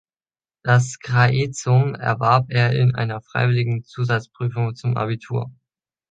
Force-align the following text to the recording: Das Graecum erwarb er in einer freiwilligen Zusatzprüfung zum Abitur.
Das 0.63 0.97
Graecum 0.97 1.93
erwarb 1.93 2.49
er 2.49 2.71
in 2.73 2.95
einer 2.95 3.21
freiwilligen 3.21 3.83
Zusatzprüfung 3.83 4.73
zum 4.75 4.97
Abitur. 4.97 5.51